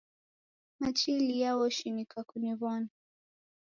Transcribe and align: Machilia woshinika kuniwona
Machilia 0.79 1.49
woshinika 1.57 2.23
kuniwona 2.23 2.89